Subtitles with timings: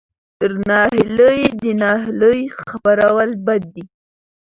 [0.39, 3.83] تر ناهیلۍ د ناهیلۍ خپرول بد دي.